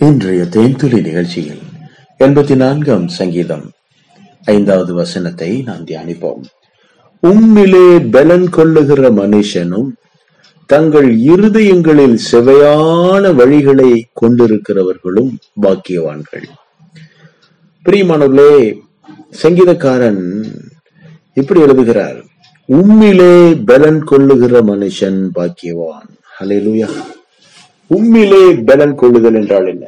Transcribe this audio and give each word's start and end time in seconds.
இன்றைய 0.00 0.42
தேன்துளி 0.42 1.02
நிகழ்ச்சியில் 1.02 1.58
எண்பத்தி 2.18 2.56
நான்காம் 2.56 3.08
சங்கீதம் 3.08 3.70
ஐந்தாவது 4.44 4.94
வசனத்தை 4.94 5.62
நாம் 5.62 5.84
தியானிப்போம். 5.84 6.42
உம்மிலே 7.26 8.10
பலன் 8.10 8.50
கொள்ளுகிற 8.50 9.10
மனுஷனும் 9.10 9.90
தங்கள் 10.66 11.16
இருதயங்களில் 11.16 12.18
செவையான 12.32 13.32
வழிகளை 13.40 14.02
கொண்டிருக்கிறவர்களும் 14.20 15.32
பாக்கியவான்கள். 15.62 16.46
பிரியமானவர்களே 17.84 18.80
சங்கீதக்காரன் 19.42 20.44
இப்படி 21.34 21.60
எழுதுகிறார் 21.60 22.24
உம்மிலே 22.68 23.64
பலன் 23.64 24.04
கொள்ளுகிற 24.04 24.62
மனுஷன் 24.62 25.20
பாக்கியவான். 25.34 26.10
ஹalleluya. 26.40 26.88
உம்மிலே 27.90 28.64
பலன் 28.66 28.94
கொள்ளுதல் 28.94 29.34
என்றால் 29.34 29.66
என்ன? 29.66 29.86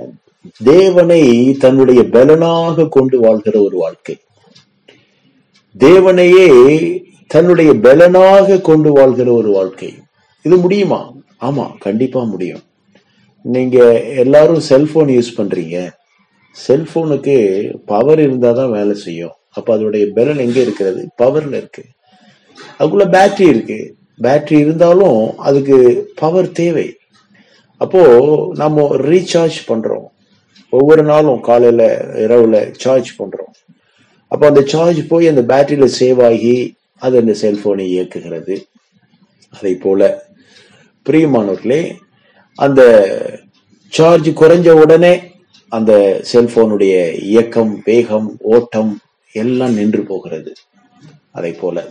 தேவனை 0.65 1.53
தன்னுடைய 1.53 2.05
பலனாக 2.05 2.87
கொண்டு 2.87 3.21
வாழ்கிற 3.21 3.61
ஒரு 3.61 3.77
வாழ்க்கை. 3.77 4.19
தேவனையே 5.79 6.49
தன்னுடைய 7.27 7.75
பலனாக 7.75 8.61
கொண்டு 8.61 8.93
வாழ்கிற 8.93 9.33
ஒரு 9.33 9.51
வாழ்க்கை. 9.51 9.95
இது 10.43 10.57
முடியுமா? 10.57 11.13
ஆமா 11.41 11.71
கண்டிப்பா 11.79 12.23
முடியும். 12.23 12.61
நீங்க 13.43 14.03
எல்லாரும் 14.03 14.61
செல்போன் 14.61 15.07
யூஸ் 15.07 15.33
பண்றீங்க. 15.37 15.91
செல்போனுக்கு 16.69 17.37
பவர் 17.87 18.21
இருந்தா 18.21 18.53
தான் 18.53 18.71
வேலை 18.71 18.95
செய்யும். 18.95 19.33
அப்ப 19.51 19.77
அதோடைய 19.77 20.07
பலன் 20.15 20.39
எங்க 20.39 20.61
இருக்கிறது? 20.61 21.09
பவர்ல 21.23 21.53
இருக்கு. 21.53 21.85
அதுக்குள்ள 22.79 23.17
பேட்டரி 23.17 23.49
இருக்கு. 23.49 23.95
பேட்டரி 24.23 24.59
இருந்தாலும் 24.59 25.39
அதுக்கு 25.39 26.11
பவர் 26.15 26.53
தேவை. 26.53 26.95
அப்போ 27.81 28.03
நம்ம 28.63 28.87
ரீசார்ஜ் 29.11 29.59
பண்றோம். 29.69 30.07
ஒவ்வொரு 30.71 31.03
நாளும் 31.03 31.41
காலையில 31.41 31.83
இரவுல 32.25 32.57
சார்ஜ் 32.83 33.11
பண்றோம். 33.21 33.53
அப்போ 34.33 34.45
அந்த 34.47 34.63
சார்ஜ் 34.73 35.01
போய் 35.09 35.31
அந்த 35.33 35.43
பேட்டரியில 35.53 35.87
சேவ் 36.01 36.21
ஆகி 36.31 36.57
அது 37.05 37.15
அந்த 37.19 37.35
செல்போனை 37.43 37.87
இயக்குகிறது. 37.95 38.57
அதை 39.49 39.73
போல 39.75 40.01
பிரியமானவர்களே 41.07 41.83
அந்த 42.59 42.83
சார்ஜ் 43.93 44.29
குறைஞ்ச 44.41 44.71
உடனே 44.83 45.15
அந்த 45.69 45.93
செல்போனுடைய 46.33 46.95
இயக்கம் 47.31 47.73
வேகம் 47.85 48.29
ஓட்டம் 48.55 48.93
எல்லாம் 49.35 49.75
நின்று 49.75 50.03
போகிறது. 50.03 50.53
அதை 51.33 51.53
போல 51.53 51.85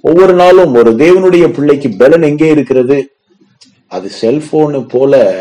ஒவ்வொரு 0.00 0.34
நாளும் 0.34 0.72
ஒரு 0.74 0.90
தேவனுடைய 1.04 1.46
பிள்ளைக்கு 1.56 1.88
பலன் 2.00 2.22
எங்கே 2.22 2.48
இருக்கிறது? 2.50 2.96
அது 3.86 4.10
செல்போனு 4.20 4.88
போல 4.88 5.34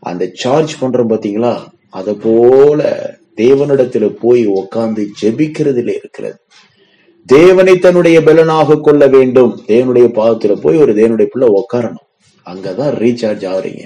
அந்த 0.00 0.30
சார்ஜ் 0.34 0.82
பண்றோம் 0.82 1.08
பாத்தீங்களா? 1.08 1.58
அத 1.90 2.14
போல 2.14 3.10
தேவனிடத்துல 3.36 4.08
போய் 4.08 4.48
உக்காந்து 4.48 5.06
ஜெபிக்கிறதுல 5.22 5.88
இருக்கிறது. 5.88 6.38
தேவனை 7.26 7.78
தன்னுடைய 7.78 8.22
பலனாக 8.22 8.80
கொள்ள 8.80 9.06
வேண்டும். 9.06 9.62
தேவனுடைய 9.66 10.08
பாதத்துல 10.08 10.60
போய் 10.60 10.76
ஒரு 10.76 10.94
தேவனுடைய 10.94 11.24
பிள்ளை 11.24 11.54
உட்காரணும் 11.54 12.10
அங்கதான் 12.46 12.94
ரீசார்ஜ் 12.96 13.46
ஆகுறீங்க. 13.46 13.82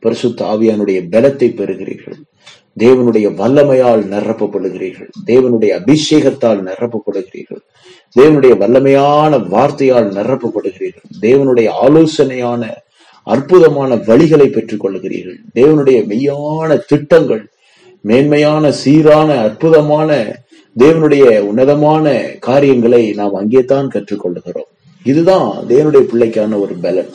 பரிசுத்த 0.00 0.44
ஆவியானுடைய 0.44 1.06
பலத்தை 1.10 1.48
பெறுகிறீர்கள். 1.54 2.14
தேவனுடைய 2.78 3.34
வல்லமையால் 3.34 4.02
நிரப்பப்படுகிறீர்கள். 4.04 5.08
தேவனுடைய 5.26 5.78
அபிஷேகத்தால் 5.80 6.62
நிரப்பப்படுகிறீர்கள். 6.62 7.60
தேவனுடைய 8.20 8.56
வல்லமையான 8.56 9.48
வார்த்தையால் 9.48 10.12
நிரப்பப்படுகிறீர்கள். 10.12 11.06
தேவனுடைய 11.22 11.68
ஆலோசனையான 11.68 12.74
அற்புதமான 13.34 13.90
வழிகளை 14.08 14.46
பெற்றுக் 14.56 14.82
கொள்ளுகிறீர்கள். 14.82 15.38
தேவனுடைய 15.58 15.98
மெய்யான 16.10 16.78
திட்டங்கள் 16.90 17.44
மேன்மையான 18.08 18.64
சீரான 18.80 19.30
அற்புதமான 19.46 20.10
தேவனுடைய 20.76 21.24
உன்னதமான 21.48 22.06
காரியங்களை 22.46 23.02
நாம் 23.20 23.38
அங்கே 23.40 23.62
தான் 23.72 23.92
கற்றுக்கொள்ளுகிறோம் 23.94 24.70
இதுதான் 25.10 25.48
தேவனுடைய 25.70 26.02
பிள்ளைக்கான 26.10 26.58
ஒரு 26.64 26.74
பலன். 26.84 27.12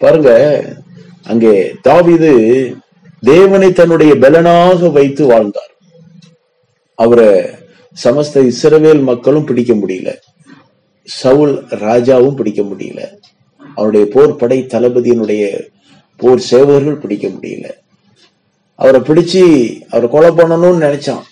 பாருங்க 0.00 0.30
அங்கே 1.32 1.54
தாவிது 1.88 2.32
தேவனை 3.22 3.68
தன்னுடைய 3.78 4.12
பலனாக 4.24 4.88
வைத்து 4.96 5.22
வாழ்ந்தார். 5.32 5.72
அவரை 6.98 7.30
சமஸ்த 7.96 8.42
இஸ்ரவேல் 8.50 9.02
மக்களும் 9.10 9.48
பிடிக்க 9.48 9.72
முடியல. 9.74 10.10
சவுல் 11.08 11.54
ராஜாவும் 11.84 12.38
பிடிக்க 12.40 12.62
முடியல. 12.70 13.00
அவருடைய 13.78 14.06
போர் 14.14 14.36
படை 14.36 14.58
தளபதியினுடைய 14.74 15.44
போர் 16.16 16.46
சேவகர்கள் 16.50 17.02
பிடிக்க 17.02 17.26
முடியல. 17.28 17.66
அவரை 18.74 19.00
பிடிச்சு 19.00 19.42
அவரை 19.90 20.08
கொலை 20.10 20.30
பண்ணணும்னு 20.30 20.84
நினைச்சான். 20.84 21.24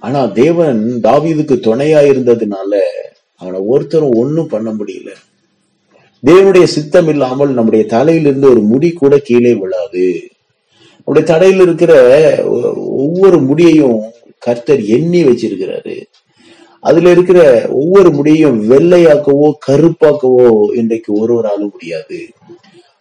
ஆனா 0.00 0.20
தேவன் 0.40 0.80
தாவீதுக்கு 1.02 1.56
துணையா 1.66 2.00
இருந்ததுனால 2.10 2.72
அவனை 3.36 3.60
ஒருத்தரும் 3.60 4.16
ஒன்னும் 4.22 4.52
பண்ண 4.52 4.68
முடியல. 4.70 5.10
தேவனுடைய 6.26 6.66
சித்தம் 6.76 7.08
இல்லாமல் 7.08 7.52
நம்முடைய 7.58 7.84
தலையிலிருந்து 7.86 8.48
ஒரு 8.50 8.62
முடி 8.70 8.90
கூட 8.92 9.14
கீழே 9.18 9.52
விழாது. 9.54 10.06
நம்முடைய 11.04 11.24
தலையில் 11.32 11.62
இருக்கிற 11.66 11.92
ஒவ்வொரு 13.04 13.38
முடியையும் 13.40 14.00
கர்த்தர் 14.38 14.82
எண்ணி 14.96 15.20
வச்சிருக்கிறாரு. 15.24 15.96
அதுல 16.88 17.10
இருக்கிற 17.14 17.40
ஒவ்வொரு 17.80 18.10
முடியும் 18.18 18.58
வெள்ளையாக்கவோ 18.70 19.48
கருப்பாக்கவோ 19.66 20.46
இன்றைக்கு 20.80 21.10
ஒருவராலும் 21.22 21.72
முடியாது. 21.74 22.18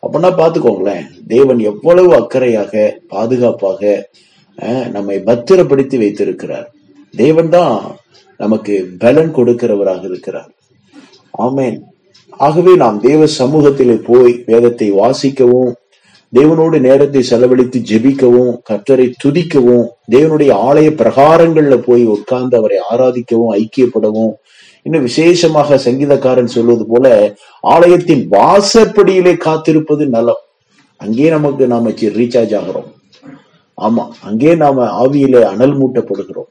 அப்படின்னா 0.03 0.29
பாத்துக்கோங்களேன் 0.41 1.05
தேவன் 1.27 1.59
எவ்வளவு 1.71 2.11
அக்கறையாக 2.19 2.73
பாதுகாப்பாக 3.13 3.81
நம்மை 4.95 5.17
பத்திரப்படுத்தி 5.29 5.97
வைத்திருக்கிறார். 5.97 6.67
தேவன் 7.13 7.49
தான் 7.49 7.75
நமக்கு 8.39 8.73
பலன் 9.03 9.31
கொடுக்கிறவராக 9.35 10.03
இருக்கிறார். 10.09 10.51
ஆமேன். 11.45 11.77
ஆகவே 12.45 12.73
நாம் 12.83 12.97
தேவ 13.09 13.21
சமூகத்திலே 13.37 13.95
போய் 14.09 14.33
வேதத்தை 14.45 14.87
வாசிக்கவும் 15.01 15.71
தேவனோடு 16.33 16.79
நேரத்தை 16.79 17.21
செலவழித்து 17.21 17.79
ஜெபிக்கவும் 17.79 18.57
கர்த்தரை 18.69 19.11
துதிக்கவும் 19.23 19.87
தேவனுடைய 20.11 20.51
ஆலய 20.67 20.89
பிரகாரங்கள்ல 21.01 21.75
போய் 21.77 22.05
உட்கார்ந்து 22.05 22.57
அவரை 22.57 22.77
ஆராதிக்கவும் 22.91 23.53
ஐக்கியப்படவும். 23.53 24.33
இன்னும் 24.83 25.01
விசேஷமாக 25.01 25.75
சங்கீதக்காரன் 25.75 26.45
சொல்வது 26.45 26.85
போல 26.87 27.35
ஆலயத்தின் 27.61 28.29
வாசப்படியிலே 28.29 29.37
காத்திருப்பது 29.37 30.07
நலம். 30.07 30.43
அங்கே 30.97 31.29
நமக்கு 31.29 31.67
நாம 31.67 31.89
ரீசார்ஜ் 31.89 32.55
ஆகிறோம். 32.59 32.87
ஆமா 33.81 34.07
அங்கே 34.21 34.55
நாம 34.55 35.07
ஆவியில 35.07 35.41
அனல் 35.41 35.75
மூட்டப்படுகிறோம். 35.81 36.49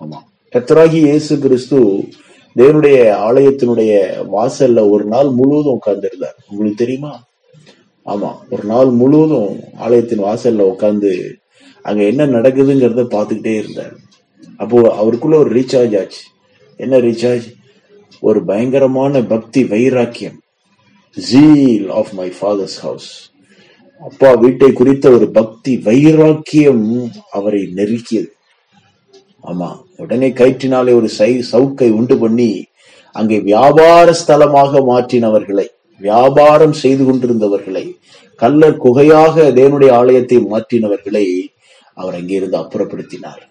ஆமா. 0.00 0.18
கத்தராகி 0.56 0.98
இயேசு 1.06 1.38
கிறிஸ்து 1.38 1.78
தேவனுடைய 2.56 2.98
ஆலயத்தினுடைய 3.28 3.92
வாசல்ல 4.32 4.90
ஒரு 4.90 5.04
நாள் 5.04 5.30
முழுவதும் 5.30 5.78
உட்கார்ந்திருந்தார். 5.78 6.36
உங்களுக்கு 6.50 6.76
தெரியுமா? 6.76 7.26
ஆமா 8.12 8.30
ஒரு 8.54 8.64
நாள் 8.70 8.90
முழுவதும் 9.00 9.54
ஆலயத்தின் 9.84 10.24
வாசல்ல 10.26 10.66
உட்காந்து 10.72 11.12
அங்க 11.88 12.00
என்ன 12.10 12.22
நடக்குதுங்கிறத 12.36 13.02
பார்த்துக்கிட்டே 13.14 13.54
இருந்தார். 13.60 13.94
அப்போ 14.62 14.78
அவருக்குள்ள 15.00 15.36
ஒரு 15.42 15.50
ரீசார்ஜ் 15.58 15.94
ஆச்சு. 16.00 16.22
என்ன 16.80 16.94
ரீசார்ஜ் 17.06 17.46
ஒரு 18.22 18.40
பயங்கரமான 18.50 19.20
பக்தி 19.32 19.60
வைராக்கியம். 19.72 20.38
Zeal 21.16 21.88
of 21.98 22.12
my 22.20 22.28
father's 22.38 22.78
house 22.84 23.10
அப்பா 24.00 24.30
வீட்டை 24.42 24.70
குறித்த 24.72 25.06
ஒரு 25.10 25.26
பக்தி 25.38 25.72
வைராக்கியம் 25.86 26.84
அவரை 27.30 27.62
நெருக்கியது. 27.78 28.30
ஆமா 29.44 29.70
உடனே 30.02 30.28
கயிற்றினாலே 30.40 30.92
ஒரு 31.00 31.08
சை 31.18 31.30
சவுக்கை 31.52 31.88
உண்டு 31.98 32.16
பண்ணி 32.18 32.50
அங்கே 33.16 33.36
வியாபார 33.50 34.06
ஸ்தலமாக 34.20 34.80
மாற்றினவர்களை 34.90 35.66
வியாபாரம் 36.00 36.74
செய்து 36.82 37.04
கொண்டிருந்தவர்களை 37.04 37.77
கல்லர் 38.42 38.82
குகையாக 38.84 39.46
தேவனுடைய 39.58 39.90
ஆலயத்தை 40.00 40.38
மாற்றினவர்களை 40.52 41.26
அவர் 42.00 42.16
அங்கிருந்து 42.18 42.56
அப்புறப்படுத்தினார். 42.58 43.42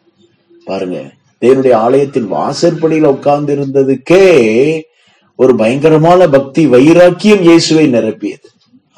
பாருங்க 0.66 1.00
தேவனுடைய 1.42 1.74
ஆலயத்தின் 1.86 2.32
வாசற்படியில 2.32 3.12
உட்கார்ந்து 3.16 3.56
இருந்ததுக்கே 3.56 4.24
ஒரு 5.40 5.54
பயங்கரமான 5.56 6.22
பக்தி 6.36 6.64
வைராக்கியம் 6.68 7.44
இயேசுவை 7.48 7.86
நிரப்பியது. 7.94 8.48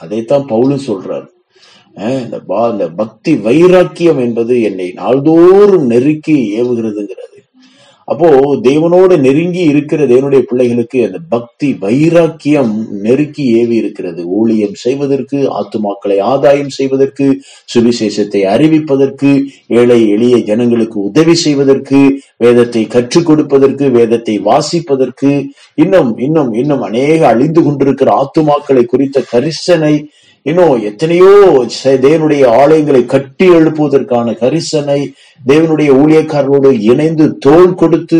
அதைத்தான் 0.03 0.45
பவுலும் 0.49 0.85
சொல்றாரு. 0.89 1.29
இந்த 2.73 2.87
பக்தி 3.01 3.31
வைராக்கியம் 3.47 4.19
என்பது 4.25 4.53
என்னை 4.67 4.87
நாள்தோறும் 4.99 5.85
நெருக்கி 5.85 6.35
ஏவுகிறதுங்கிறது. 6.59 7.28
அப்போ 8.09 8.27
தேவனோடு 8.63 9.15
நெருங்கி 9.19 9.63
இருக்கிற 9.63 10.01
தேவனுடைய 10.05 10.41
பிள்ளைகளுக்கு 10.41 10.99
அந்த 11.05 11.19
பக்தி 11.29 11.67
வைராக்கியம் 11.79 12.71
நெருக்கி 13.01 13.43
ஏவி 13.59 13.75
இருக்கிறது. 13.75 14.21
ஊழியம் 14.29 14.75
செய்வதற்கு 14.75 15.37
ஆத்துமாக்களை 15.59 16.17
ஆதாயம் 16.23 16.69
செய்வதற்கு 16.69 17.25
சுவிசேஷத்தை 17.73 18.41
அறிவிப்பதற்கு 18.45 19.31
ஏழை 19.79 19.99
எளிய 20.09 20.37
ஜனங்களுக்கு 20.43 20.99
உதவி 21.01 21.35
செய்வதற்கு 21.35 21.99
வேதத்தை 22.37 22.83
கற்றுக் 22.87 23.27
கொடுப்பதற்கு 23.27 23.87
வேதத்தை 23.89 24.35
வாசிப்பதற்கு 24.45 25.31
இன்னும் 25.77 26.11
இன்னும் 26.17 26.51
இன்னும் 26.53 26.81
அநேக 26.81 27.19
அழிந்து 27.27 27.63
கொண்டிருக்கிற 27.63 28.11
ஆத்துமாக்களை 28.21 28.85
குறித்த 28.85 29.23
கரிசனை 29.31 29.93
இன்னும் 30.45 30.83
எத்தனையோ 30.83 31.31
தேவனுடைய 31.99 32.43
ஆலயங்களை 32.59 33.05
கட்டி 33.05 33.47
எழுப்புவதற்கான 33.49 34.33
கரிசனை 34.33 34.99
தேவனுடைய 35.41 35.89
ஊழியக்காரர்களோடு 35.91 36.71
இணைந்து 36.81 37.25
தோள் 37.39 37.73
கொடுத்து 37.73 38.19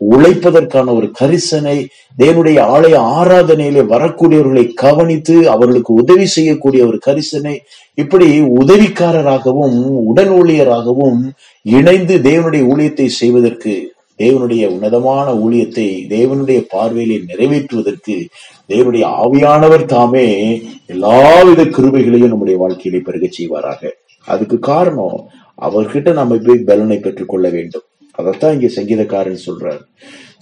உழைப்பதற்கான 0.00 0.88
ஒரு 0.94 1.06
கரிசனை 1.20 1.76
தேவனுடைய 2.18 2.58
ஆலய 2.68 2.96
ஆராதனையிலே 3.16 3.82
வரக்கூடியவர்களை 3.86 4.64
கவனித்து 4.74 5.36
அவர்களுக்கு 5.48 5.92
உதவி 5.92 6.26
செய்யக்கூடிய 6.26 6.86
ஒரு 6.86 6.98
கரிசனை 7.06 7.54
இப்படி 7.94 8.28
உதவிக்காரராகவும் 8.40 9.76
உடன் 10.04 10.32
ஊழியராகவும் 10.42 11.20
இணைந்து 11.62 12.16
தேவனுடைய 12.22 12.64
ஊழியத்தை 12.64 13.06
செய்வதற்கு 13.12 13.74
தேவனுடைய 14.18 14.66
உன்னதமான 14.66 15.32
ஊழியத்தை 15.32 16.06
தேவனுடைய 16.08 16.64
பார்வையிலே 16.68 17.20
நிறைவேற்றுவதற்கு 17.28 18.24
தேவனுடைய 18.68 19.04
ஆவியானவர் 19.24 19.84
தாமே 19.84 20.60
எல்லாவித 20.86 21.64
கிருபைகளையும் 21.64 22.28
நம்முடைய 22.28 22.58
வாழ்க்கையிலே 22.58 23.02
பெருகச் 23.02 23.40
செய்வாராக. 23.40 23.90
அதுக்கு 24.24 24.58
காரணம் 24.58 25.28
அவர்கிட்ட 25.62 26.12
நம்ம 26.12 26.36
போய் 26.36 26.58
பலனை 26.58 26.98
பெற்றுக் 26.98 27.28
கொள்ள 27.28 27.48
வேண்டும். 27.48 27.82
அதைத்தான் 28.12 28.60
இங்க 28.60 28.82
சங்கீதக்காரன் 28.82 29.38
சொல்றார். 29.46 29.80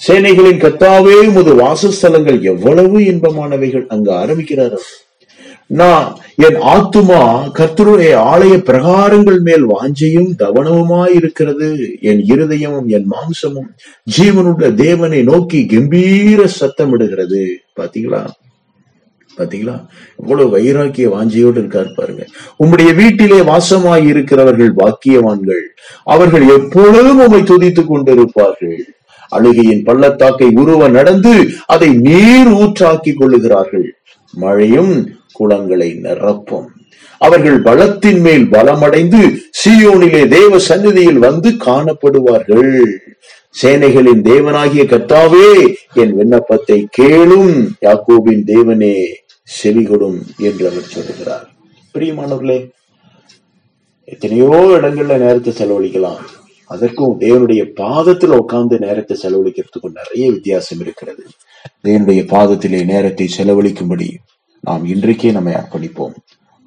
சேனைகளின் 0.06 0.58
கத்தாவே 0.58 1.32
முது 1.32 1.54
வாசஸ்தலங்கள் 1.54 2.40
எவ்வளவு 2.40 2.98
இன்பமானவைகள் 2.98 3.86
அங்கு 3.86 4.12
ஆரம்பிக்கிறார் 4.12 4.66
அவர். 4.66 5.03
நான் 5.66 6.16
என் 6.36 6.54
ஆத்துமா 6.54 7.50
கர்த்தருடைய 7.58 8.16
ஆலய 8.16 8.56
பிரகாரங்கள் 8.58 9.40
மேல் 9.40 9.68
வாஞ்சையும் 9.68 10.30
கவனமுமாய் 10.38 11.14
இருக்கிறது 11.14 11.96
என் 12.00 12.24
இருதயமும் 12.28 12.86
என் 12.86 13.06
மாம்சமும் 13.10 13.76
ஜீவனுள்ள 14.18 14.74
தேவனை 14.74 15.22
நோக்கி 15.22 15.66
கம்பீர 15.66 16.48
சத்தமிடுகிறது. 16.60 17.50
பாத்தீங்களா? 17.80 18.28
பாத்தீங்களா? 19.38 19.86
இவ்வளவு 20.16 20.58
வைராக்கிய 20.58 21.08
வாஞ்சையோடு 21.08 21.60
இருக்காரு 21.60 21.94
பாருங்க. 21.94 22.26
உம்முடைய 22.64 22.94
வீட்டிலே 22.94 23.38
வாசமாய் 23.38 24.06
இருக்கிறவர்கள் 24.06 24.74
பாக்கியவான்கள். 24.74 25.64
அவர்கள் 26.04 26.48
எப்பொழுதும் 26.48 27.18
உம்மை 27.18 27.40
துதித்துக் 27.42 27.94
கொண்டிருப்பார்கள். 27.94 28.78
அழுகையின் 29.28 29.84
பள்ளத்தாக்கை 29.84 30.50
உருவ 30.54 30.88
நடந்து 30.88 31.46
அதை 31.66 31.88
நீர் 31.88 32.48
ஊற்றாக்கிக் 32.48 33.16
கொள்ளுகிறார்கள். 33.16 33.94
மழையும் 34.32 35.10
குளங்களை 35.38 35.90
நிரப்பும். 36.04 36.68
அவர்கள் 37.20 37.58
பலத்தின் 37.62 38.20
மேல் 38.20 38.46
பலமடைந்து 38.50 39.20
சியோனிலே 39.60 40.22
தேவ 40.28 40.58
சந்நிதியில் 40.58 41.18
வந்து 41.18 41.50
காணப்படுவார்கள். 41.66 42.76
சேனைகளின் 43.62 44.22
தேவனாகிய 44.30 44.84
கத்தாவே 44.92 45.48
என் 45.94 46.14
விண்ணப்பத்தை 46.18 46.78
கேளும். 46.98 47.52
யாக்கோபின் 47.86 48.44
தேவனே 48.52 48.94
செவிகொடும் 49.48 50.18
என்று 50.38 50.64
அவர் 50.70 50.92
சொல்லுகிறார். 50.94 51.46
பிரியமானவர்களே 51.94 52.58
எத்தனையோ 54.04 54.48
இடங்கள்ல 54.78 55.18
நேரத்தை 55.18 55.52
செலவழிக்கலாம். 55.58 56.22
அதற்கும் 56.70 57.16
தேவனுடைய 57.20 57.62
பாதத்துல 57.80 58.38
உட்கார்ந்து 58.42 58.76
நேரத்தை 58.78 59.16
செலவழிக்கிறதுக்கும் 59.22 59.98
நிறைய 60.00 60.26
வித்தியாசம் 60.30 60.80
இருக்கிறது. 60.80 61.24
தேவனுடைய 61.86 62.22
பாதத்திலே 62.34 62.80
நேரத்தை 62.92 63.26
செலவழிக்கும்படி 63.38 64.08
நாம் 64.64 64.84
இன்றைக்கே 64.86 65.30
நம்மை 65.32 65.52
அர்ப்பணிப்போம். 65.52 66.14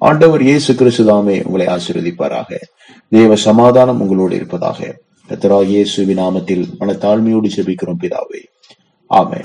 ஆண்டவர் 0.02 0.42
இயேசு 0.42 0.72
கிறிஸ்துதாமே 0.72 1.36
உங்களை 1.46 1.66
ஆசீர்வதிப்பாராக. 1.66 2.50
தேவ 3.08 3.36
சமாதானம் 3.48 4.00
உங்களோடு 4.00 4.34
இருப்பதாக 4.36 4.96
கர்த்தராகிய 5.28 5.76
இயேசுவின் 5.76 6.18
நாமத்தில் 6.18 6.64
மனத்தாழ்மையோடு 6.80 7.48
ஜெபிக்கிறோம் 7.56 8.00
பிதாவே. 8.02 8.42
ஆமே 9.10 9.40